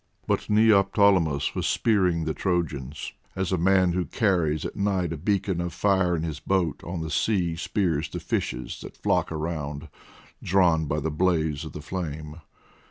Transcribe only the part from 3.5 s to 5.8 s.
a man who carries at night a beacon of